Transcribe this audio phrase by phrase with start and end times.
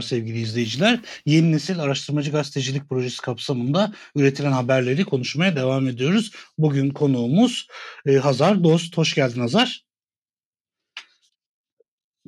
[0.00, 1.00] Merhabalar sevgili izleyiciler.
[1.26, 6.32] Yeni nesil araştırmacı gazetecilik projesi kapsamında üretilen haberleri konuşmaya devam ediyoruz.
[6.58, 7.68] Bugün konuğumuz
[8.06, 8.96] e, Hazar Dost.
[8.96, 9.84] Hoş geldin Hazar.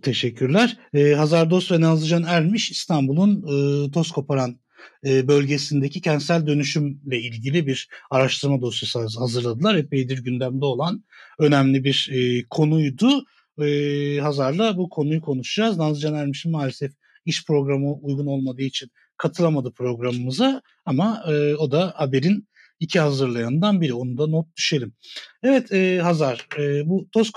[0.02, 0.76] Teşekkürler.
[0.94, 4.60] E, Hazar Dost ve Nazlıcan Ermiş İstanbul'un e, toz koparan
[5.06, 9.74] e, bölgesindeki kentsel dönüşümle ilgili bir araştırma dosyası hazırladılar.
[9.74, 11.04] Epeydir gündemde olan
[11.38, 13.24] önemli bir e, konuydu.
[13.62, 15.76] E, Hazar'la bu konuyu konuşacağız.
[15.76, 16.92] Nazlıcan Ermiş'in maalesef
[17.24, 22.48] iş programı uygun olmadığı için katılamadı programımıza ama e, o da haberin
[22.80, 23.94] iki hazırlayanından biri.
[23.94, 24.94] Onu da not düşelim.
[25.42, 27.32] Evet e, Hazar, e, bu toz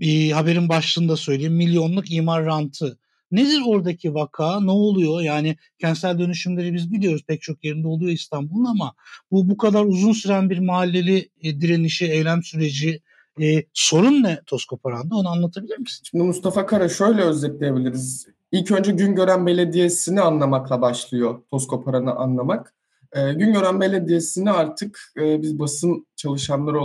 [0.00, 1.54] e, haberin başlığında söyleyeyim.
[1.54, 2.98] Milyonluk imar rantı.
[3.30, 4.60] Nedir oradaki vaka?
[4.60, 5.20] Ne oluyor?
[5.20, 8.94] Yani kentsel dönüşümleri biz biliyoruz pek çok yerinde oluyor İstanbul'un ama
[9.30, 13.00] bu bu kadar uzun süren bir mahalleli e, direnişi, eylem süreci
[13.40, 16.02] e, sorun ne toz koparanda onu anlatabilir misin?
[16.10, 18.26] Şimdi Mustafa Kara şöyle özetleyebiliriz.
[18.52, 22.74] İlk önce Güngören Belediyesi'ni anlamakla başlıyor toz koparanı anlamak.
[23.12, 26.78] E, Güngören Belediyesi'ni artık e, biz basın çalışanları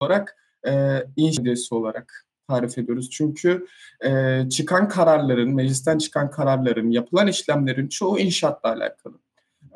[0.00, 3.10] olarak e, inşaat olarak tarif ediyoruz.
[3.10, 3.66] Çünkü
[4.04, 9.14] e, çıkan kararların, meclisten çıkan kararların, yapılan işlemlerin çoğu inşaatla alakalı.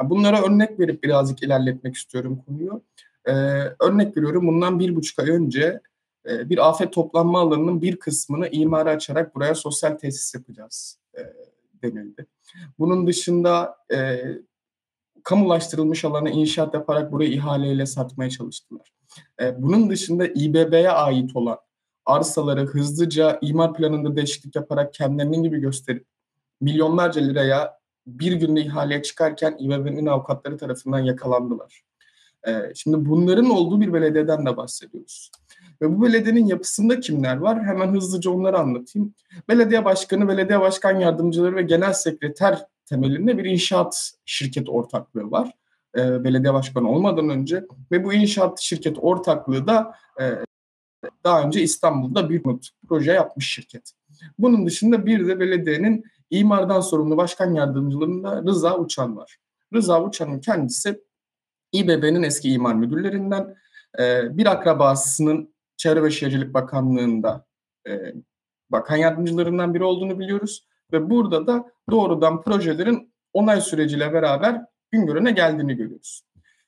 [0.02, 2.82] Bunlara örnek verip birazcık ilerletmek istiyorum konuyu.
[3.24, 3.32] E,
[3.80, 5.80] örnek veriyorum bundan bir buçuk ay önce
[6.28, 11.20] e, bir afet toplanma alanının bir kısmını imara açarak buraya sosyal tesis yapacağız e,
[11.82, 12.26] denildi.
[12.78, 14.22] Bunun dışında e,
[15.24, 18.92] kamulaştırılmış alana inşaat yaparak burayı ihaleyle satmaya çalıştılar.
[19.40, 21.58] E, bunun dışında İBB'ye ait olan
[22.06, 26.06] arsaları hızlıca imar planında değişiklik yaparak kendilerinin gibi gösterip
[26.60, 31.82] milyonlarca liraya bir günde ihaleye çıkarken İBB'nin avukatları tarafından yakalandılar.
[32.48, 35.30] Ee, şimdi bunların olduğu bir belediyeden de bahsediyoruz.
[35.82, 37.64] Ve bu belediyenin yapısında kimler var?
[37.64, 39.14] Hemen hızlıca onları anlatayım.
[39.48, 45.50] Belediye başkanı, belediye başkan yardımcıları ve genel sekreter temelinde bir inşaat şirket ortaklığı var.
[45.96, 50.24] Ee, belediye başkanı olmadan önce ve bu inşaat şirket ortaklığı da e,
[51.24, 52.42] daha önce İstanbul'da bir
[52.88, 53.92] proje yapmış şirket.
[54.38, 59.38] Bunun dışında bir de belediyenin imardan sorumlu başkan yardımcılığında Rıza Uçan var.
[59.74, 61.00] Rıza Uçan'ın kendisi
[61.74, 63.56] İBB'nin eski imar müdürlerinden
[64.36, 67.46] bir akrabasının Çevre ve Şehircilik Bakanlığı'nda
[67.88, 68.14] e,
[68.70, 70.68] bakan yardımcılarından biri olduğunu biliyoruz.
[70.92, 76.22] Ve burada da doğrudan projelerin onay süreciyle beraber Güngören'e geldiğini görüyoruz.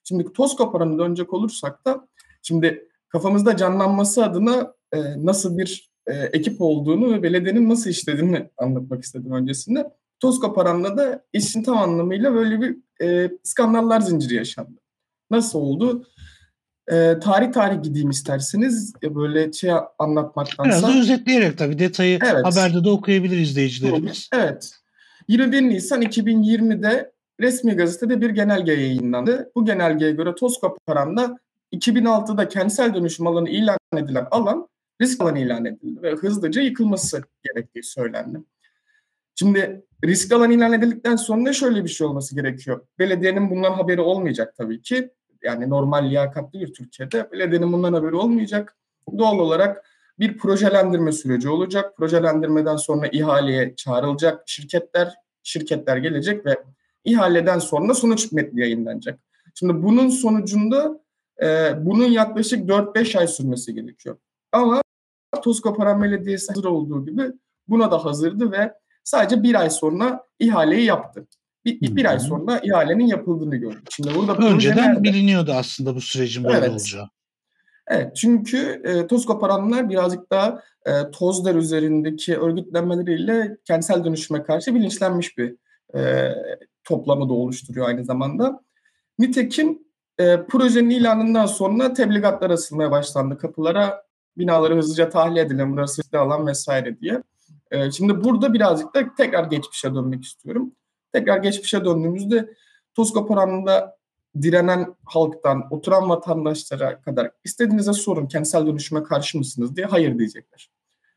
[0.05, 0.25] Şimdi
[0.59, 2.09] koparanı dönecek olursak da
[2.43, 4.75] şimdi kafamızda canlanması adına
[5.17, 5.91] nasıl bir
[6.33, 9.91] ekip olduğunu ve belediyenin nasıl işlediğini anlatmak istedim öncesinde.
[10.21, 14.81] Toz koparanla da işin tam anlamıyla böyle bir e, skandallar zinciri yaşandı.
[15.31, 16.07] Nasıl oldu?
[16.89, 20.71] E, tarih tarih gideyim isterseniz böyle şey anlatmaktansa.
[20.71, 22.45] Biraz da özetleyerek tabii detayı evet.
[22.45, 24.29] haberde de okuyabilir izleyicilerimiz.
[24.33, 24.73] Evet.
[25.29, 29.51] 21 Nisan 2020'de resmi gazetede bir genelge yayınlandı.
[29.55, 31.37] Bu genelgeye göre toz koparanla
[31.73, 34.69] 2006'da kentsel dönüşüm alanı ilan edilen alan
[35.01, 38.39] risk alanı ilan edildi ve hızlıca yıkılması gerektiği söylendi.
[39.35, 42.87] Şimdi risk alanı ilan edildikten sonra şöyle bir şey olması gerekiyor.
[42.99, 45.11] Belediyenin bundan haberi olmayacak tabii ki.
[45.47, 48.77] Yani normal liyakatlı bir Türkiye'de belediyenin bundan haberi olmayacak.
[49.19, 49.85] Doğal olarak
[50.19, 51.97] bir projelendirme süreci olacak.
[51.97, 56.57] Projelendirmeden sonra ihaleye çağrılacak şirketler, şirketler gelecek ve
[57.05, 59.21] ihaleden sonra sonuç metni yayınlanacak.
[59.55, 61.01] Şimdi bunun sonucunda
[61.43, 64.17] e, bunun yaklaşık 4-5 ay sürmesi gerekiyor.
[64.53, 64.83] Ama
[65.43, 67.33] Tuzkoparan Belediyesi hazır olduğu gibi
[67.69, 68.73] buna da hazırdı ve
[69.05, 71.27] sadece bir ay sonra ihaleyi yaptı.
[71.67, 73.89] Bir, bir ay sonra ihalenin yapıldığını gördük.
[73.91, 76.71] Şimdi burada önceden biliniyordu aslında bu sürecin böyle evet.
[76.71, 77.09] olacağı.
[77.89, 85.39] Evet çünkü e, toz koparanlar birazcık daha e, tozlar üzerindeki örgütlenmeleriyle kentsel dönüşüme karşı bilinçlenmiş
[85.39, 85.57] bir
[85.99, 86.33] e,
[86.85, 88.61] toplamı da oluşturuyor aynı zamanda.
[89.19, 89.79] Nitekim
[90.19, 94.07] e, projenin ilanından sonra tebligatlar asılmaya başlandı kapılara.
[94.39, 97.23] Binaları hızlıca tahliye edilen, burası alan vesaire diye.
[97.71, 100.73] E, şimdi burada birazcık da tekrar geçmişe dönmek istiyorum.
[101.17, 102.55] Tekrar geçmişe döndüğümüzde
[102.95, 103.97] Tuzla Paran'da
[104.43, 110.71] direnen halktan, oturan vatandaşlara kadar istediğinize sorun kentsel dönüşüme karşı mısınız diye hayır diyecekler.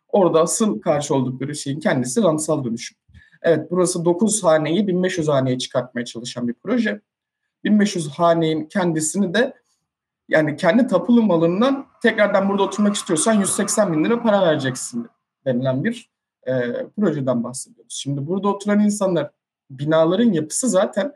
[0.08, 2.98] Orada asıl karşı oldukları şeyin kendisi rantsal dönüşüm.
[3.42, 7.02] Evet burası 9 haneyi 1500 haneye çıkartmaya çalışan bir proje.
[7.64, 9.54] 1500 hanenin kendisini de
[10.30, 15.08] yani kendi tapulu malından tekrardan burada oturmak istiyorsan 180 bin lira para vereceksin
[15.46, 16.12] denilen bir
[16.48, 16.54] e,
[17.00, 17.94] projeden bahsediyoruz.
[17.94, 19.32] Şimdi burada oturan insanlar
[19.70, 21.14] binaların yapısı zaten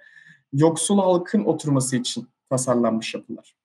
[0.54, 3.56] yoksul halkın oturması için tasarlanmış yapılar.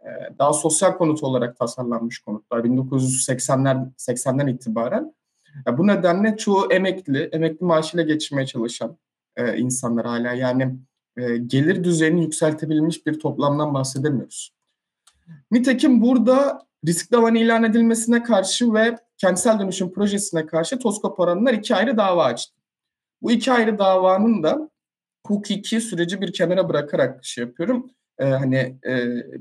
[0.00, 0.08] E,
[0.38, 5.14] daha sosyal konut olarak tasarlanmış konutlar 1980'ler 80'den itibaren
[5.78, 8.96] bu nedenle çoğu emekli, emekli maaşıyla geçmeye çalışan
[9.36, 10.32] e, insanlar hala.
[10.32, 10.76] Yani
[11.16, 14.52] e, gelir düzeyini yükseltebilmiş bir toplamdan bahsedemiyoruz.
[15.50, 21.74] Nitekim burada riskli alan ilan edilmesine karşı ve kentsel dönüşüm projesine karşı Toskop oranlar iki
[21.74, 22.57] ayrı dava açtı.
[23.22, 24.70] Bu iki ayrı davanın da
[25.26, 27.90] hukuki süreci bir kenara bırakarak şey yapıyorum.
[28.18, 28.94] Ee, hani e,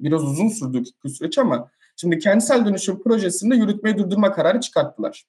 [0.04, 5.26] biraz uzun sürdü bu süreç ama şimdi kentsel dönüşüm projesinde yürütmeyi durdurma kararı çıkarttılar.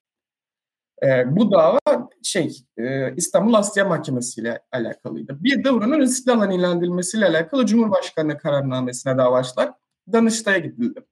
[1.03, 1.79] Ee, bu dava
[2.23, 5.44] şey e, İstanbul Asya Mahkemesi ile alakalıydı.
[5.44, 9.73] Bir de buranın riskli alan ilan edilmesiyle alakalı Cumhurbaşkanı kararnamesine dava açtılar.
[10.12, 11.05] Danıştay'a gidildi.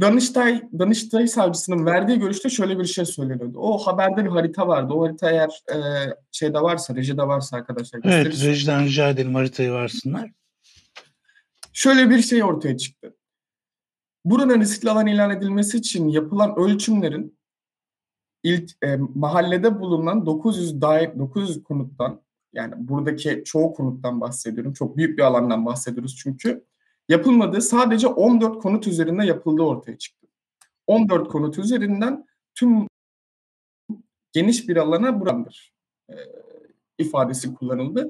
[0.00, 3.58] Danıştay, Danıştay savcısının verdiği görüşte şöyle bir şey söyleniyordu.
[3.58, 4.92] O haberde bir harita vardı.
[4.94, 5.78] O harita eğer e,
[6.32, 10.30] şeyde varsa, rejide varsa arkadaşlar Evet, rejiden rica edelim haritayı varsınlar.
[11.72, 13.16] Şöyle bir şey ortaya çıktı.
[14.24, 17.38] Buranın riskli alan ilan edilmesi için yapılan ölçümlerin
[18.42, 22.22] ilk e, mahallede bulunan 900 dair 900 konuttan
[22.52, 24.72] yani buradaki çoğu konuttan bahsediyorum.
[24.72, 26.64] Çok büyük bir alandan bahsediyoruz çünkü
[27.12, 30.26] yapılmadığı sadece 14 konut üzerinde yapıldığı ortaya çıktı.
[30.86, 32.86] 14 konut üzerinden tüm
[34.32, 35.72] geniş bir alana burandır
[36.10, 36.14] e,
[36.98, 38.08] ifadesi kullanıldı.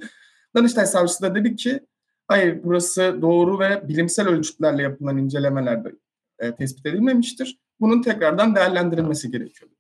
[0.57, 1.81] Danıştay savcısı da dedi ki
[2.29, 5.93] hayır burası doğru ve bilimsel ölçütlerle yapılan incelemelerde
[6.39, 7.59] e, tespit edilmemiştir.
[7.81, 9.71] Bunun tekrardan değerlendirilmesi gerekiyor.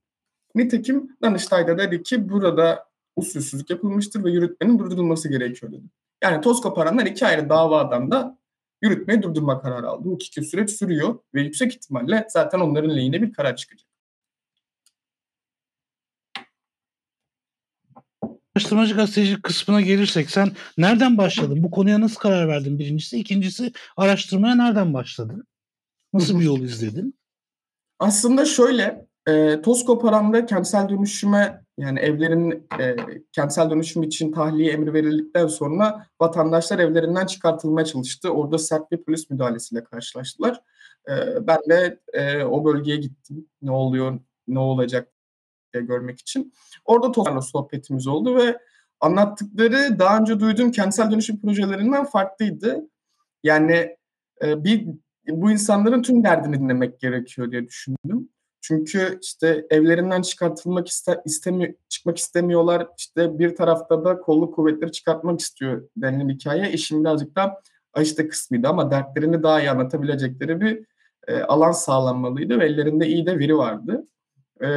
[0.54, 2.86] Nitekim Danıştay da dedi ki burada
[3.16, 5.84] usulsüzlük yapılmıştır ve yürütmenin durdurulması gerekiyor dedi.
[6.22, 8.41] Yani toz koparanlar iki ayrı davadan da
[8.82, 10.04] yürütmeyi durdurma kararı aldı.
[10.04, 13.88] Bu iki süreç sürüyor ve yüksek ihtimalle zaten onların lehine bir karar çıkacak.
[18.56, 21.62] Araştırmacı gazeteci kısmına gelirsek sen nereden başladın?
[21.62, 23.18] Bu konuya nasıl karar verdin birincisi?
[23.18, 25.44] ikincisi araştırmaya nereden başladın?
[26.12, 27.18] Nasıl bir yol izledin?
[27.98, 32.96] Aslında şöyle e, toz koparan kentsel dönüşüme yani evlerin e,
[33.32, 38.30] kentsel dönüşüm için tahliye emri verildikten sonra vatandaşlar evlerinden çıkartılmaya çalıştı.
[38.30, 40.60] Orada sert bir polis müdahalesiyle karşılaştılar.
[41.08, 43.46] E, ben de e, o bölgeye gittim.
[43.62, 45.12] Ne oluyor, ne olacak
[45.74, 46.52] diye görmek için.
[46.84, 48.58] Orada Tozlar'la sohbetimiz oldu ve
[49.00, 52.90] anlattıkları daha önce duyduğum kentsel dönüşüm projelerinden farklıydı.
[53.42, 53.96] Yani
[54.42, 54.86] e, bir
[55.28, 58.28] bu insanların tüm derdini dinlemek gerekiyor diye düşündüm.
[58.62, 62.88] Çünkü işte evlerinden çıkartılmak iste, istemi, çıkmak istemiyorlar.
[62.98, 66.72] İşte bir tarafta da kolluk kuvvetleri çıkartmak istiyor denilen hikaye.
[66.72, 67.62] İşin birazcık da
[68.00, 70.86] işte kısmıydı ama dertlerini daha iyi anlatabilecekleri bir
[71.28, 74.06] e, alan sağlanmalıydı ve ellerinde iyi de veri vardı.
[74.62, 74.68] E,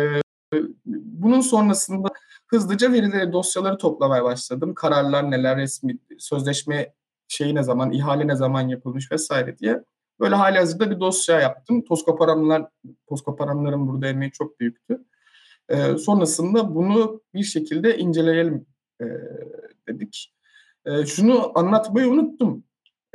[0.86, 2.08] bunun sonrasında
[2.48, 4.74] hızlıca verileri, dosyaları toplamaya başladım.
[4.74, 6.94] Kararlar neler, resmi sözleşme
[7.28, 9.84] şeyi ne zaman, ihale ne zaman yapılmış vesaire diye.
[10.20, 11.86] Böyle hali hazırda bir dosya yaptım.
[11.86, 12.68] Toskoparanlar,
[13.08, 15.06] Toskoparanların burada emeği çok büyüktü.
[15.70, 18.66] E, sonrasında bunu bir şekilde inceleyelim
[19.02, 19.06] e,
[19.88, 20.34] dedik.
[20.86, 22.64] E, şunu anlatmayı unuttum.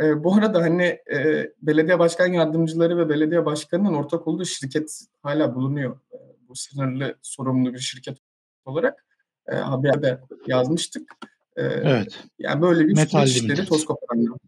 [0.01, 5.55] E, bu arada hani e, belediye başkan yardımcıları ve belediye başkanının ortak olduğu şirket hala
[5.55, 6.01] bulunuyor.
[6.13, 6.17] E,
[6.49, 8.19] bu sınırlı sorumlu bir şirket
[8.65, 9.05] olarak
[9.49, 11.13] e, haberde yazmıştık.
[11.57, 12.19] E, evet.
[12.39, 14.39] Yani böyle bir Metal işleri toz koparanlar.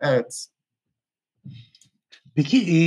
[0.00, 0.46] Evet.
[2.34, 2.78] Peki e,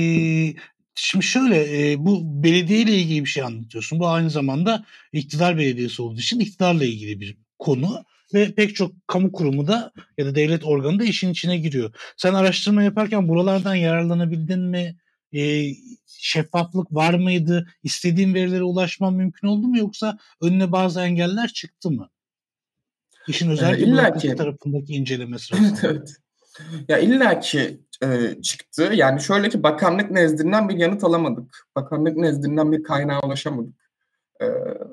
[0.96, 4.00] şimdi şöyle e, bu belediye ile ilgili bir şey anlatıyorsun.
[4.00, 9.32] Bu aynı zamanda iktidar belediyesi olduğu için iktidarla ilgili bir konu ve pek çok kamu
[9.32, 11.94] kurumu da ya da devlet organı da işin içine giriyor.
[12.18, 14.96] Sen araştırma yaparken buralardan yararlanabildin mi?
[15.34, 15.72] E,
[16.08, 17.68] şeffaflık var mıydı?
[17.84, 22.10] İstediğin verilere ulaşman mümkün oldu mu yoksa önüne bazı engeller çıktı mı?
[23.28, 25.80] İşin özellikle ee, tarafındaki inceleme sırasında.
[25.84, 26.16] evet.
[26.88, 28.92] Ya illa ki e, çıktı.
[28.94, 31.68] Yani şöyle ki bakanlık nezdinden bir yanıt alamadık.
[31.76, 33.92] Bakanlık nezdinden bir kaynağa ulaşamadık.
[34.42, 34.46] E,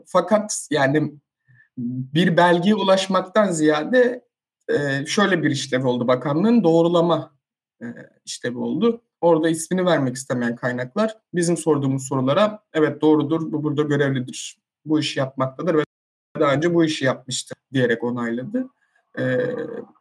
[0.07, 1.13] fakat yani
[1.79, 4.25] bir belgeye ulaşmaktan ziyade
[4.69, 7.35] e, şöyle bir işlev oldu bakanlığın doğrulama
[7.83, 7.87] e,
[8.25, 9.03] işlevi oldu.
[9.21, 15.19] Orada ismini vermek istemeyen kaynaklar bizim sorduğumuz sorulara evet doğrudur bu burada görevlidir bu işi
[15.19, 15.85] yapmaktadır ve
[16.41, 18.69] daha önce bu işi yapmıştır diyerek onayladı.
[19.19, 19.25] E,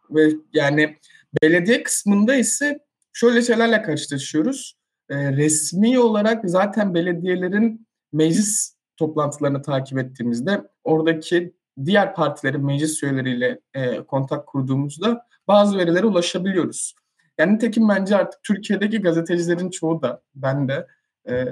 [0.09, 0.97] ve yani
[1.41, 2.79] belediye kısmında ise
[3.21, 4.73] şöyle şeylerle karşılaşıyoruz.
[5.09, 11.53] E, resmi olarak zaten belediyelerin meclis toplantılarını takip ettiğimizde oradaki
[11.85, 16.95] diğer partilerin meclis üyeleriyle e, kontak kurduğumuzda bazı verilere ulaşabiliyoruz.
[17.37, 20.87] Yani nitekim bence artık Türkiye'deki gazetecilerin çoğu da ben de
[21.25, 21.45] e,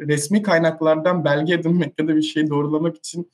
[0.00, 3.32] resmi kaynaklardan belge edinmek ya da bir şeyi doğrulamak için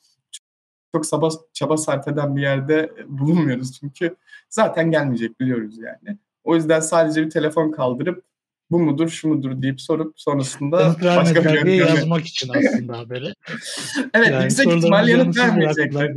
[0.95, 3.81] çok çaba, çaba sarf eden bir yerde bulunmuyoruz.
[3.81, 4.17] Çünkü
[4.51, 6.19] zaten gelmeyecek biliyoruz yani.
[6.45, 8.25] O yüzden sadece bir telefon kaldırıp
[8.71, 13.35] bu mudur şu mudur deyip sorup sonrasında başka bir diye yazmak için aslında haberi.
[14.15, 16.15] evet yani yüksek ihtimal yanıt vermeyecekler.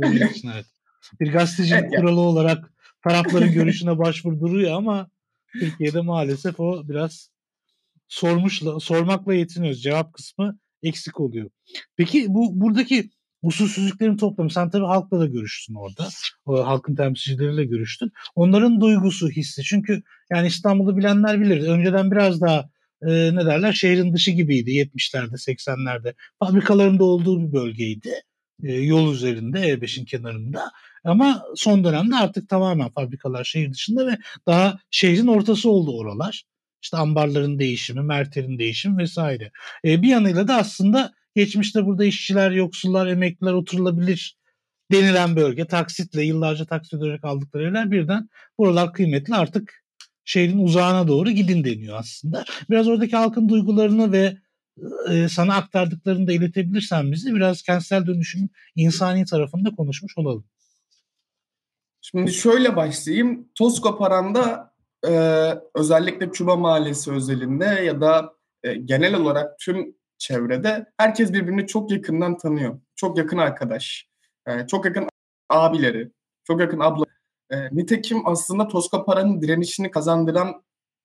[0.54, 0.66] evet.
[1.20, 2.20] Bir gazetecinin evet, kuralı yani.
[2.20, 2.72] olarak
[3.04, 5.08] tarafların görüşüne başvurduruyor ama
[5.52, 7.30] Türkiye'de maalesef o biraz
[8.08, 9.82] sormuşla sormakla yetiniyoruz.
[9.82, 11.50] Cevap kısmı eksik oluyor.
[11.96, 13.10] Peki bu buradaki
[13.46, 16.08] usulsüzlüklerin toplamı sen tabii halkla da görüştün orada.
[16.46, 18.12] O halkın temsilcileriyle görüştün.
[18.34, 19.62] Onların duygusu, hissi.
[19.62, 21.68] Çünkü yani İstanbul'u bilenler bilir.
[21.68, 22.68] Önceden biraz daha
[23.02, 26.14] e, ne derler şehrin dışı gibiydi 70'lerde 80'lerde.
[26.38, 28.12] Fabrikalarında olduğu bir bölgeydi.
[28.62, 30.70] E, yol üzerinde E5'in kenarında.
[31.04, 36.44] Ama son dönemde artık tamamen fabrikalar şehir dışında ve daha şehrin ortası oldu oralar.
[36.82, 39.50] İşte ambarların değişimi, merterin değişimi vesaire.
[39.84, 44.38] E, bir yanıyla da aslında geçmişte burada işçiler, yoksullar, emekliler oturulabilir
[44.92, 48.28] denilen bölge taksitle yıllarca taksit öderek aldıkları evler birden
[48.58, 49.84] buralar kıymetli artık
[50.24, 52.44] şehrin uzağına doğru gidin deniyor aslında.
[52.70, 54.36] Biraz oradaki halkın duygularını ve
[55.10, 60.44] e, sana aktardıklarını da iletebilirsen bizi biraz kentsel dönüşümün insani tarafında konuşmuş olalım.
[62.00, 63.48] Şimdi şöyle başlayayım.
[63.54, 64.74] Toz koparanda
[65.08, 65.12] e,
[65.74, 72.38] özellikle Çuba Mahallesi özelinde ya da e, genel olarak tüm çevrede herkes birbirini çok yakından
[72.38, 72.80] tanıyor.
[72.94, 74.08] Çok yakın arkadaş,
[74.46, 75.08] e, çok yakın
[75.48, 76.10] abileri,
[76.44, 77.04] çok yakın abla.
[77.50, 80.62] E, nitekim aslında Toskopara'nın direnişini kazandıran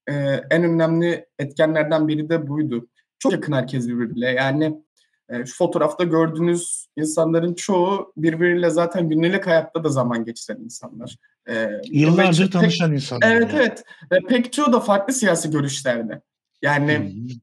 [0.08, 0.13] e,
[0.51, 2.88] en önemli etkenlerden biri de buydu.
[3.20, 4.30] Çok yakın herkes birbiriyle.
[4.30, 4.84] Yani
[5.30, 11.15] e, şu fotoğrafta gördüğünüz insanların çoğu birbiriyle zaten günlük hayatta da zaman geçiren insanlar.
[11.50, 13.32] E, Yıllardır pek, tanışan insanlar.
[13.32, 13.56] Evet yani.
[13.56, 13.84] evet.
[14.12, 16.22] Ve pek çoğu da farklı siyasi görüşlerde.
[16.62, 16.98] Yani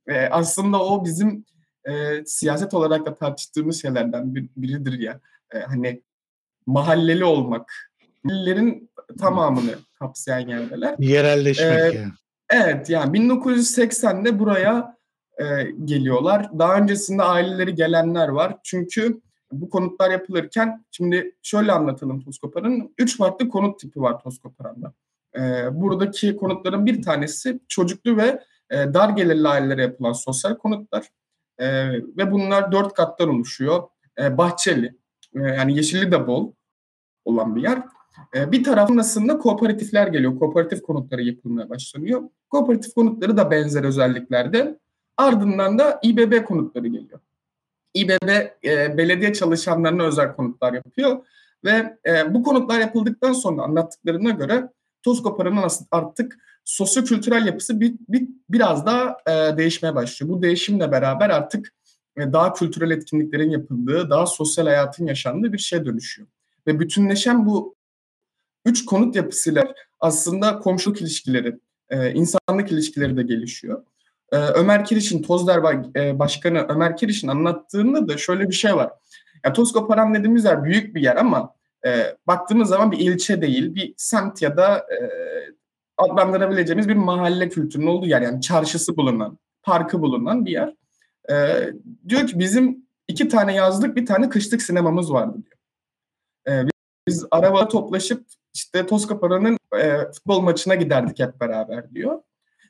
[0.06, 0.14] hmm.
[0.14, 1.44] e, aslında o bizim
[1.85, 5.20] e, siyaset olarak da tartıştığımız şeylerden bir, biridir ya.
[5.54, 6.02] E, hani
[6.66, 7.73] mahalleli olmak.
[8.25, 10.94] Millerin tamamını kapsayan yerdeler.
[10.99, 12.12] Yerelleşmek ee, yani.
[12.50, 14.97] Evet yani 1980'de buraya
[15.38, 15.44] e,
[15.85, 16.58] geliyorlar.
[16.58, 18.56] Daha öncesinde aileleri gelenler var.
[18.64, 19.20] Çünkü
[19.52, 22.94] bu konutlar yapılırken şimdi şöyle anlatalım Toskopar'ın.
[22.99, 24.92] Üç farklı konut tipi var Toskopar'da.
[25.37, 25.40] E,
[25.80, 31.08] buradaki konutların bir tanesi çocuklu ve e, dar gelirli ailelere yapılan sosyal konutlar.
[31.58, 33.82] E, ve bunlar dört kattan oluşuyor.
[34.18, 34.94] E, bahçeli,
[35.34, 36.52] e, yani yeşilli de bol
[37.24, 37.82] olan bir yer.
[38.34, 40.38] E, bir tarafında kooperatifler geliyor.
[40.38, 42.22] Kooperatif konutları yapılmaya başlanıyor.
[42.50, 44.78] Kooperatif konutları da benzer özelliklerde.
[45.16, 47.20] Ardından da İBB konutları geliyor.
[47.94, 48.28] İBB
[48.64, 51.26] e, belediye çalışanlarına özel konutlar yapıyor
[51.64, 54.68] ve e, bu konutlar yapıldıktan sonra anlattıklarına göre
[55.02, 56.38] Tozkopara'nın artık
[56.68, 60.32] sosyo-kültürel yapısı bir, bir, biraz daha e, değişmeye başlıyor.
[60.32, 61.75] Bu değişimle beraber artık
[62.16, 66.28] e, daha kültürel etkinliklerin yapıldığı, daha sosyal hayatın yaşandığı bir şeye dönüşüyor.
[66.66, 67.75] Ve bütünleşen bu
[68.64, 71.58] üç konut yapısıyla aslında komşuluk ilişkileri,
[71.90, 73.84] e, insanlık ilişkileri de gelişiyor.
[74.32, 75.62] E, Ömer Kiriş'in, Tozder
[76.18, 78.90] Başkanı Ömer Kiriş'in anlattığında da şöyle bir şey var.
[79.44, 81.54] Yani Tozkoparan dediğimiz yer büyük bir yer ama
[81.87, 84.98] e, baktığımız zaman bir ilçe değil, bir semt ya da e,
[85.98, 88.22] adlandırabileceğimiz bir mahalle kültürünün olduğu yer.
[88.22, 90.74] Yani çarşısı bulunan, parkı bulunan bir yer.
[91.30, 91.34] E,
[92.08, 95.58] diyor ki bizim iki tane yazlık, bir tane kışlık sinemamız vardı diyor.
[96.48, 96.68] E,
[97.08, 102.22] biz arabada toplaşıp işte Tozkoparan'ın e, futbol maçına giderdik hep beraber diyor.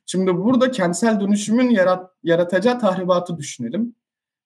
[0.06, 3.94] Şimdi burada kentsel dönüşümün yarat, yaratacağı tahribatı düşünelim.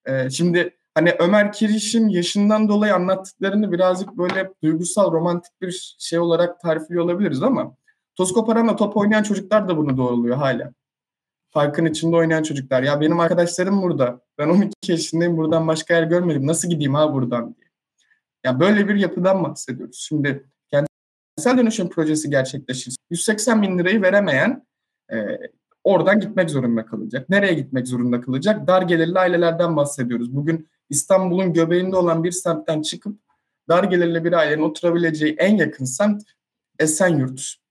[0.06, 6.60] Ee, şimdi hani Ömer Kiriş'in yaşından dolayı anlattıklarını birazcık böyle duygusal, romantik bir şey olarak
[6.60, 7.76] tarifliyor olabiliriz ama
[8.16, 10.72] Toskoparan'la top oynayan çocuklar da bunu doğruluyor hala.
[11.50, 12.82] Parkın içinde oynayan çocuklar.
[12.82, 14.20] Ya benim arkadaşlarım burada.
[14.38, 15.36] Ben 12 yaşındayım.
[15.36, 16.46] Buradan başka yer görmedim.
[16.46, 17.66] Nasıl gideyim ha buradan diye.
[18.44, 19.96] Ya böyle bir yapıdan bahsediyoruz.
[20.08, 24.66] Şimdi kentsel dönüşüm projesi gerçekleşirse 180 bin lirayı veremeyen
[25.12, 25.16] e,
[25.84, 27.28] oradan gitmek zorunda kalacak.
[27.28, 28.66] Nereye gitmek zorunda kalacak?
[28.66, 30.36] Dar gelirli ailelerden bahsediyoruz.
[30.36, 33.18] Bugün İstanbul'un göbeğinde olan bir semtten çıkıp
[33.68, 36.22] dar gelirli bir ailenin oturabileceği en yakın semt
[36.78, 37.61] Esenyurt.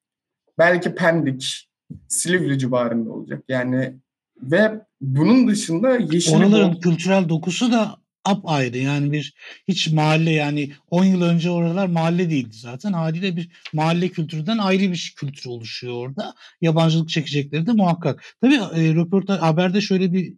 [0.61, 1.69] Belki Pendik,
[2.07, 3.43] Silivri civarında olacak.
[3.49, 3.93] Yani
[4.41, 6.81] ve bunun dışında yeşil Oraların bol...
[6.81, 9.33] kültürel dokusu da ap ayrı yani bir
[9.67, 14.91] hiç mahalle yani 10 yıl önce oralar mahalle değildi zaten haliyle bir mahalle kültüründen ayrı
[14.91, 18.23] bir kültür oluşuyor orada yabancılık çekecekleri de muhakkak.
[18.41, 20.33] Tabii e, röportaj haberde şöyle bir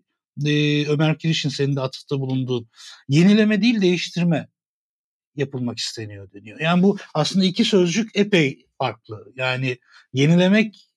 [0.45, 2.67] e, Ömer Kiriş'in senin de atıfta bulunduğun
[3.07, 4.47] yenileme değil değiştirme
[5.35, 6.59] yapılmak isteniyor deniyor.
[6.59, 9.33] Yani bu aslında iki sözcük epey farklı.
[9.35, 9.77] Yani
[10.13, 10.89] yenilemek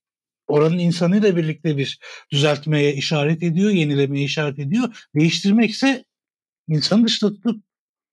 [0.47, 2.01] oranın insanıyla birlikte bir
[2.33, 5.07] düzeltmeye işaret ediyor, yenilemeye işaret ediyor.
[5.15, 6.05] Değiştirmek ise
[6.69, 7.65] insanı dışta tutup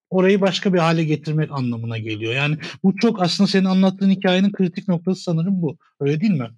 [0.09, 2.33] orayı başka bir hale getirmek anlamına geliyor.
[2.33, 5.77] Yani bu çok aslında senin anlattığın hikayenin kritik noktası sanırım bu.
[5.99, 6.49] Öyle değil mi?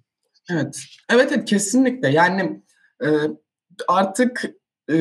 [0.50, 0.76] Evet.
[1.10, 2.08] Evet, evet kesinlikle.
[2.08, 2.62] Yani
[3.02, 3.08] E,
[3.88, 4.44] artık
[4.90, 4.96] e,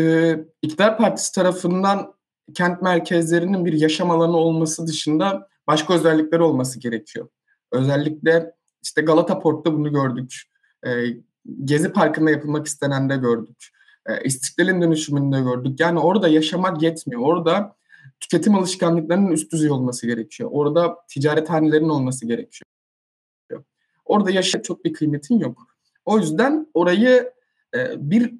[0.61, 2.14] iktidar partisi tarafından
[2.53, 7.27] kent merkezlerinin bir yaşam alanı olması dışında başka özellikleri olması gerekiyor.
[7.71, 10.41] Özellikle işte Galata Port'ta bunu gördük.
[10.85, 10.89] E,
[11.63, 13.69] Gezi Parkı'nda yapılmak istenen de gördük.
[14.05, 15.79] E, İstiklal'in dönüşümünde gördük.
[15.79, 17.21] Yani orada yaşamak yetmiyor.
[17.21, 17.75] Orada
[18.19, 20.49] tüketim alışkanlıklarının üst düzey olması gerekiyor.
[20.53, 22.65] Orada ticarethanelerin olması gerekiyor.
[24.05, 25.67] Orada yaşa çok bir kıymetin yok.
[26.05, 27.33] O yüzden orayı
[27.75, 28.33] e, bir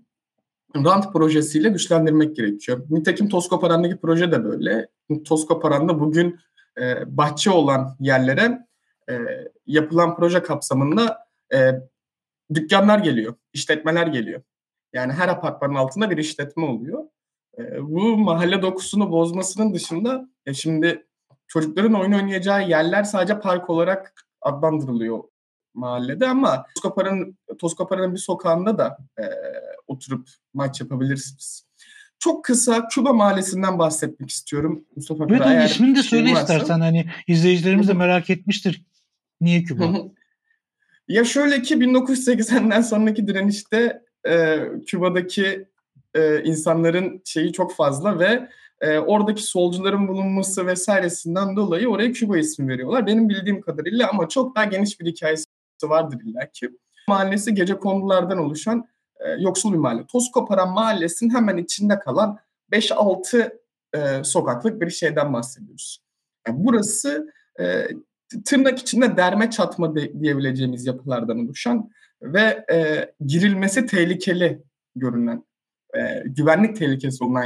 [0.75, 2.86] rant projesiyle güçlendirmek gerekiyor.
[2.89, 4.88] Nitekim Toskoparan'daki proje de böyle.
[5.25, 6.39] Toskoparan'da bugün
[6.82, 8.67] e, bahçe olan yerlere
[9.10, 9.20] e,
[9.65, 11.72] yapılan proje kapsamında e,
[12.53, 14.41] dükkanlar geliyor, işletmeler geliyor.
[14.94, 17.03] Yani her apartmanın altında bir işletme oluyor.
[17.58, 21.05] E, bu mahalle dokusunu bozmasının dışında e, şimdi
[21.48, 25.24] çocukların oyun oynayacağı yerler sadece park olarak adlandırılıyor
[25.75, 29.24] mahallede ama Toskopara'nın Toskopara'nın bir sokağında da e,
[29.88, 31.65] oturup maç yapabilirsiniz.
[32.20, 35.25] Çok kısa Küba Mahallesi'nden bahsetmek istiyorum Mustafa.
[35.29, 38.86] Evet, ismini de söyle istersen hani izleyicilerimiz de merak etmiştir.
[39.41, 39.94] Niye Küba?
[41.08, 45.67] ya şöyle ki 1980'den sonraki direnişte e, Küba'daki
[46.13, 48.50] e, insanların şeyi çok fazla ve
[48.82, 53.08] e, oradaki solcuların bulunması vesairesinden dolayı oraya Küba ismi veriyorlar.
[53.08, 55.46] Benim bildiğim kadarıyla ama çok daha geniş bir hikayesi
[55.89, 56.70] vardır illa ki.
[57.08, 58.88] Mahallesi gece kondulardan oluşan
[59.20, 60.06] e, yoksul bir mahalle.
[60.08, 62.39] Toskoparan Mahallesi'nin hemen içinde kalan
[62.72, 63.58] 5-6
[63.96, 66.00] e, sokaklık bir şeyden bahsediyoruz.
[66.48, 67.88] Yani burası e,
[68.46, 71.89] tırnak içinde derme çatma de, diyebileceğimiz yapılardan oluşan
[72.22, 74.63] ve e, girilmesi tehlikeli
[74.96, 75.43] görünen,
[75.98, 77.43] e, güvenlik tehlikesi olan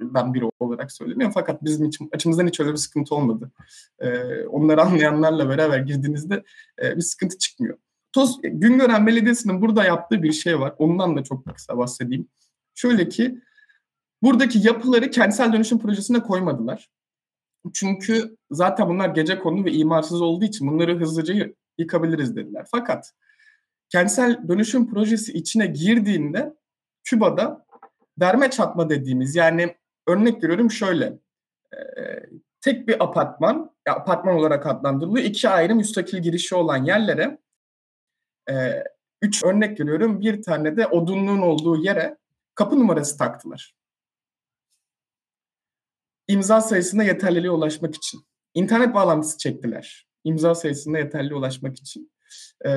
[0.00, 1.30] yerlerden biri olarak söyleniyor.
[1.34, 3.50] Fakat bizim için, açımızdan hiç öyle bir sıkıntı olmadı.
[3.98, 4.08] E,
[4.44, 6.44] onları anlayanlarla beraber girdiğinizde
[6.82, 7.78] e, bir sıkıntı çıkmıyor.
[8.12, 10.74] Toz, Güngören Belediyesi'nin burada yaptığı bir şey var.
[10.78, 12.28] Ondan da çok kısa bahsedeyim.
[12.74, 13.40] Şöyle ki
[14.22, 16.90] buradaki yapıları kentsel dönüşüm projesine koymadılar.
[17.72, 22.66] Çünkü zaten bunlar gece konu ve imarsız olduğu için bunları hızlıca yıkabiliriz dediler.
[22.70, 23.12] Fakat
[23.88, 26.54] kentsel dönüşüm projesi içine girdiğinde
[27.04, 27.66] Küba'da
[28.20, 29.74] derme çatma dediğimiz yani
[30.06, 31.18] örnek veriyorum şöyle
[31.72, 31.78] e,
[32.60, 35.24] tek bir apartman apartman olarak adlandırılıyor.
[35.26, 37.38] iki ayrı müstakil girişi olan yerlere
[38.50, 38.84] e,
[39.22, 42.16] üç örnek veriyorum bir tane de odunluğun olduğu yere
[42.54, 43.74] kapı numarası taktılar.
[46.28, 48.26] İmza sayısında yeterliliğe ulaşmak için.
[48.54, 50.06] İnternet bağlantısı çektiler.
[50.24, 52.12] İmza sayısında yeterli ulaşmak için.
[52.60, 52.74] Ee,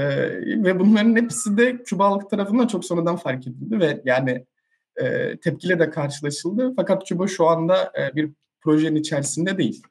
[0.64, 4.46] ve bunların hepsi de Küba tarafından çok sonradan fark edildi ve yani
[5.02, 6.74] e, tepkiyle de karşılaşıldı.
[6.76, 8.30] Fakat Küba şu anda e, bir
[8.62, 9.84] projenin içerisinde değil.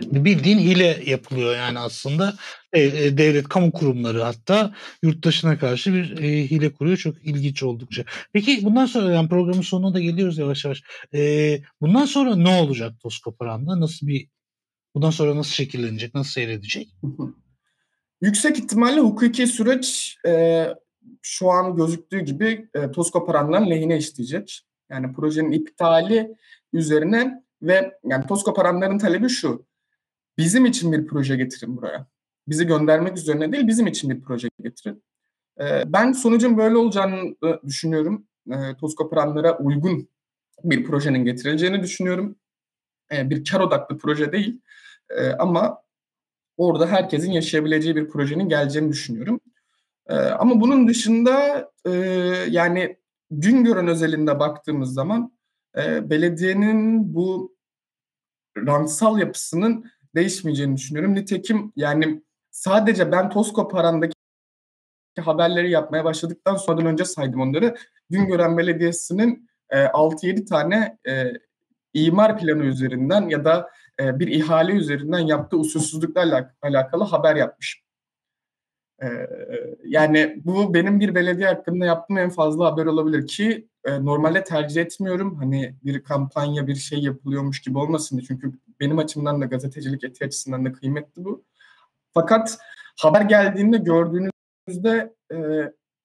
[0.00, 2.34] Bildiğin hile yapılıyor yani aslında.
[2.72, 6.96] E, e, devlet, kamu kurumları hatta yurt dışına karşı bir e, hile kuruyor.
[6.96, 8.04] Çok ilginç oldukça.
[8.32, 10.82] Peki bundan sonra yani programın sonuna da geliyoruz yavaş yavaş.
[11.14, 13.80] E, bundan sonra ne olacak Toskoparan'da?
[13.80, 14.28] Nasıl bir
[14.94, 16.88] bundan sonra nasıl şekillenecek, nasıl seyredecek?
[18.20, 20.66] Yüksek ihtimalle hukuki süreç e,
[21.22, 24.66] şu an gözüktüğü gibi e, Toskoparan'dan lehine işleyecek.
[24.90, 26.36] Yani projenin iptali
[26.72, 29.66] üzerine ve yani Toskoparanların talebi şu.
[30.38, 32.06] Bizim için bir proje getirin buraya.
[32.48, 35.02] Bizi göndermek üzerine değil, bizim için bir proje getirin.
[35.60, 37.36] E, ben sonucun böyle olacağını
[37.66, 38.26] düşünüyorum.
[38.50, 40.08] E, Toskoparanlara uygun
[40.64, 42.36] bir projenin getirileceğini düşünüyorum.
[43.12, 44.60] E, bir kar odaklı proje değil.
[45.10, 45.82] E, ama
[46.56, 49.40] orada herkesin yaşayabileceği bir projenin geleceğini düşünüyorum.
[50.08, 51.90] E, ama bunun dışında e,
[52.50, 52.96] yani
[53.30, 55.32] Güngören özelinde baktığımız zaman
[55.78, 57.56] e, belediyenin bu
[58.56, 61.14] rantsal yapısının değişmeyeceğini düşünüyorum.
[61.14, 64.14] Nitekim yani sadece ben Toskoparan'daki
[65.20, 67.76] haberleri yapmaya başladıktan sonradan önce saydım onları.
[68.10, 71.32] Güngören Belediyesi'nin e, 6-7 tane e,
[71.94, 77.83] imar planı üzerinden ya da e, bir ihale üzerinden yaptığı usulsüzlüklerle alakalı haber yapmış.
[79.02, 79.06] E,
[79.84, 84.82] yani bu benim bir belediye hakkında yaptığım en fazla haber olabilir ki e, normalde tercih
[84.82, 85.36] etmiyorum.
[85.36, 88.26] Hani bir kampanya bir şey yapılıyormuş gibi olmasın diye.
[88.26, 91.44] Çünkü benim açımdan da gazetecilik eti açısından da kıymetli bu.
[92.14, 92.58] Fakat
[93.00, 95.36] haber geldiğinde gördüğünüzde e,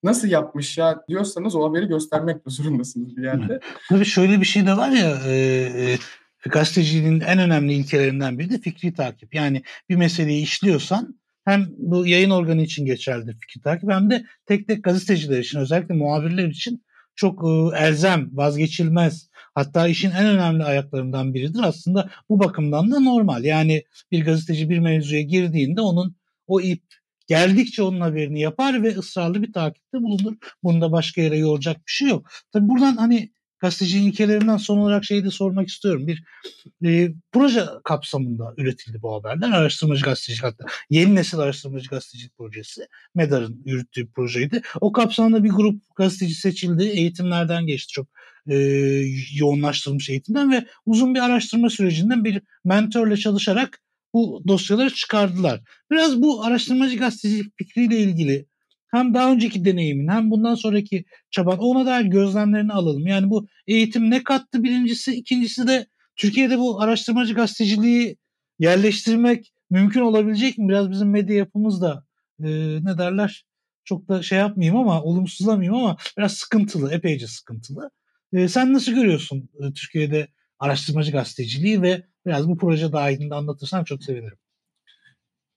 [0.04, 3.60] nasıl yapmış ya diyorsanız o haberi göstermek zorundasınız bir yerde.
[3.90, 5.98] Tabii şöyle bir şey de var ya e, e,
[6.50, 9.36] gazeteciliğin en önemli ilkelerinden biri de fikri takip.
[9.36, 14.68] Yani bir meseleyi işliyorsan hem bu yayın organı için geçerlidir fikri takip hem de tek
[14.68, 16.84] tek gazeteciler için özellikle muhabirler için
[17.16, 17.44] çok
[17.78, 21.60] elzem, vazgeçilmez hatta işin en önemli ayaklarından biridir.
[21.64, 23.44] Aslında bu bakımdan da normal.
[23.44, 26.16] Yani bir gazeteci bir mevzuya girdiğinde onun
[26.48, 26.84] o ip
[27.28, 30.36] geldikçe onun haberini yapar ve ısrarlı bir takipte bulunur.
[30.64, 32.30] Bunda başka yere yoracak bir şey yok.
[32.52, 36.08] Tabii buradan hani gazeteci ilkelerinden son olarak şeyi de sormak istiyorum.
[36.08, 36.24] Bir
[36.86, 39.52] e, proje kapsamında üretildi bu haberler.
[39.52, 42.88] Araştırmacı gazetecilik hatta yeni nesil araştırmacı gazetecilik projesi.
[43.16, 44.62] MEDAR'ın yürüttüğü projeydi.
[44.82, 46.84] O kapsamda bir grup gazeteci seçildi.
[46.84, 48.08] Eğitimlerden geçti çok
[48.48, 48.56] e,
[49.36, 53.80] yoğunlaştırılmış eğitimden ve uzun bir araştırma sürecinden bir mentorla çalışarak
[54.14, 55.62] bu dosyaları çıkardılar.
[55.92, 58.46] Biraz bu araştırmacı gazetecilik fikriyle ilgili
[58.92, 63.08] hem daha önceki deneyimin hem bundan sonraki çaban ona dair gözlemlerini alalım.
[63.08, 68.18] Yani bu eğitim ne kattı birincisi, ikincisi de Türkiye'de bu araştırmacı gazeteciliği
[68.60, 70.70] yerleştirmek mümkün olabilecek mi?
[70.70, 72.04] Biraz bizim medya yapımız da
[72.44, 72.48] e,
[72.84, 73.46] ne derler
[73.84, 77.92] çok da şey yapmayayım ama olumsuzlamayayım ama biraz sıkıntılı, epeyce sıkıntılı.
[78.34, 80.28] E, sen nasıl görüyorsun e, Türkiye'de
[80.60, 84.38] araştırmacı gazeteciliği ve biraz bu proje dahilinde anlatırsan çok sevinirim.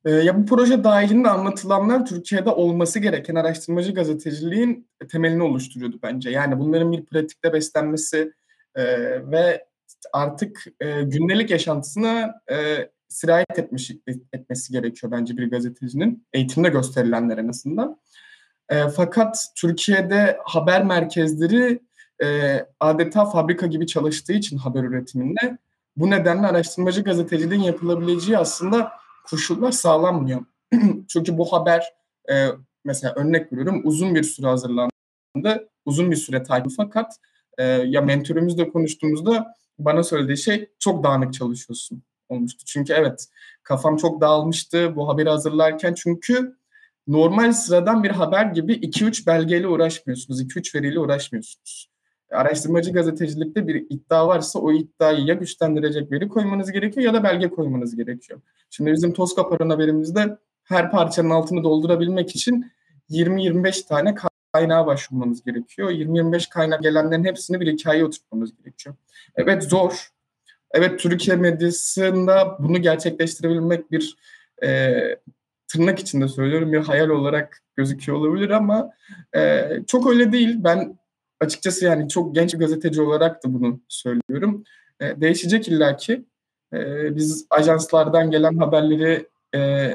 [0.04, 6.30] E, ya bu proje dahilinde anlatılanlar Türkiye'de olması gereken araştırmacı gazeteciliğin temelini oluşturuyordu bence.
[6.30, 8.32] Yani bunların bir pratikte beslenmesi
[8.74, 8.84] e,
[9.30, 9.66] ve
[10.12, 13.90] artık e, gündelik yaşantısına e, sirayet etmiş,
[14.32, 16.26] etmesi gerekiyor bence bir gazetecinin.
[16.32, 18.00] Eğitimde gösterilenler en azından.
[18.68, 21.80] E, fakat Türkiye'de haber merkezleri
[22.22, 25.58] e, adeta fabrika gibi çalıştığı için haber üretiminde
[25.96, 30.44] bu nedenle araştırmacı gazeteciliğin yapılabileceği aslında koşullar sağlanmıyor.
[31.08, 31.94] Çünkü bu haber
[32.30, 32.46] e,
[32.84, 37.16] mesela örnek veriyorum uzun bir süre hazırlandı, uzun bir süre takip fakat
[37.58, 42.64] e, ya mentörümüzle konuştuğumuzda bana söylediği şey çok dağınık çalışıyorsun olmuştu.
[42.66, 43.28] Çünkü evet
[43.62, 46.56] kafam çok dağılmıştı bu haberi hazırlarken çünkü
[47.06, 51.91] normal sıradan bir haber gibi 2-3 belgeyle uğraşmıyorsunuz, 2-3 veriyle uğraşmıyorsunuz
[52.32, 57.50] araştırmacı gazetecilikte bir iddia varsa o iddiayı ya güçlendirecek veri koymanız gerekiyor ya da belge
[57.50, 58.40] koymanız gerekiyor.
[58.70, 62.72] Şimdi bizim Toskapar'ın haberimizde her parçanın altını doldurabilmek için
[63.10, 64.14] 20-25 tane
[64.52, 65.90] kaynağa başvurmamız gerekiyor.
[65.90, 68.94] 20-25 kaynak gelenlerin hepsini bir hikayeye oturtmamız gerekiyor.
[69.36, 70.08] Evet zor.
[70.70, 74.16] Evet Türkiye medyasında bunu gerçekleştirebilmek bir
[74.64, 74.92] e,
[75.68, 78.90] tırnak içinde söylüyorum bir hayal olarak gözüküyor olabilir ama
[79.36, 80.56] e, çok öyle değil.
[80.58, 80.98] Ben
[81.42, 84.64] açıkçası yani çok genç bir gazeteci olarak da bunu söylüyorum.
[85.00, 86.24] E, değişecek illaki.
[86.74, 89.92] E, biz ajanslardan gelen haberleri e,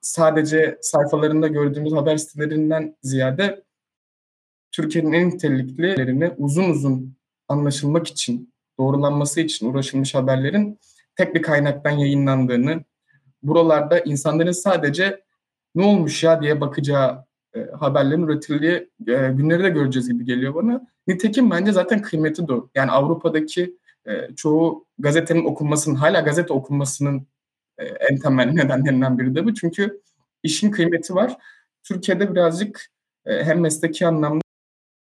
[0.00, 3.62] sadece sayfalarında gördüğümüz haber sitelerinden ziyade
[4.72, 7.16] Türkiye'nin en niteliklilerini uzun uzun
[7.48, 10.78] anlaşılmak için, doğrulanması için uğraşılmış haberlerin
[11.16, 12.84] tek bir kaynaktan yayınlandığını,
[13.42, 15.22] buralarda insanların sadece
[15.74, 20.86] ne olmuş ya diye bakacağı e, haberlerin üretildiği e, günleri de göreceğiz gibi geliyor bana.
[21.06, 22.52] Nitekim bence zaten kıymeti de.
[22.74, 27.26] Yani Avrupa'daki e, çoğu gazetenin okunmasının, hala gazete okunmasının
[27.78, 29.54] e, en temel nedenlerinden biri de bu.
[29.54, 30.00] Çünkü
[30.42, 31.36] işin kıymeti var.
[31.82, 32.86] Türkiye'de birazcık
[33.26, 34.42] e, hem mesleki anlamda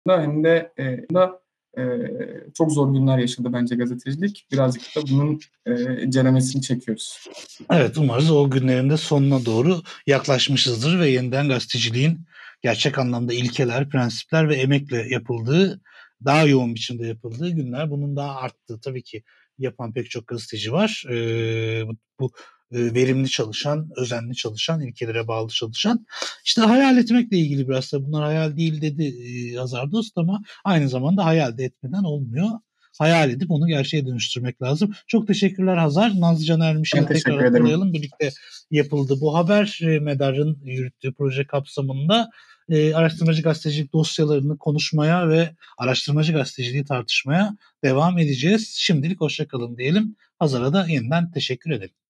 [0.08, 1.45] hem de e, da
[1.78, 1.84] e,
[2.54, 4.48] çok zor günler yaşadı bence gazetecilik.
[4.52, 5.74] Birazcık da bunun e,
[6.12, 7.28] ceremesini çekiyoruz.
[7.72, 12.20] Evet umarız o günlerinde sonuna doğru yaklaşmışızdır ve yeniden gazeteciliğin
[12.62, 15.82] gerçek anlamda ilkeler, prensipler ve emekle yapıldığı,
[16.26, 19.24] daha yoğun biçimde yapıldığı günler bunun daha arttığı tabii ki
[19.58, 21.04] yapan pek çok gazeteci var.
[21.10, 22.32] Ee, bu, bu
[22.72, 26.06] verimli çalışan, özenli çalışan, ilkelere bağlı çalışan.
[26.46, 30.90] İşte hayal etmekle ilgili biraz da bunlar hayal değil dedi e, Hazar Dost ama aynı
[30.90, 32.50] zamanda hayal de etmeden olmuyor.
[33.00, 34.94] Hayal edip onu gerçeğe dönüştürmek lazım.
[35.08, 36.12] Çok teşekkürler Hazar.
[36.20, 37.94] Nazlıcan Ermiş'e tekrar hatırlayalım.
[37.94, 38.32] Birlikte
[38.72, 39.80] yapıldı bu haber.
[39.82, 42.30] E, Medar'ın yürüttüğü proje kapsamında
[42.70, 48.76] e, araştırmacı gazetecilik dosyalarını konuşmaya ve araştırmacı gazeteciliği tartışmaya devam edeceğiz.
[48.78, 50.16] Şimdilik hoşçakalın diyelim.
[50.40, 51.96] Hazar'a da yeniden teşekkür ederim.